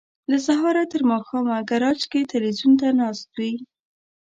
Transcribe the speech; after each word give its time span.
له 0.29 0.37
سهاره 0.47 0.83
تر 0.91 1.01
ماښامه 1.11 1.57
ګراج 1.69 1.99
کې 2.11 2.29
ټلویزیون 2.31 2.73
ته 2.81 2.87
ناست 2.99 3.29
وي. 3.37 3.53